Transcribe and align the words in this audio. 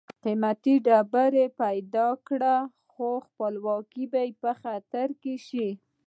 قیمتي 0.23 0.75
ډبرې 0.85 1.45
پیدا 1.61 2.07
کړي 2.27 2.57
نو 2.99 3.09
خپلواکي 3.27 4.05
به 4.11 4.19
یې 4.25 4.31
په 4.41 4.51
خطر 4.61 5.07
کې 5.21 5.35
شي. 5.47 5.69